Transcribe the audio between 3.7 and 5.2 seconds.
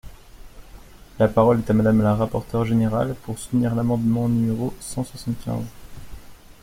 l’amendement numéro cent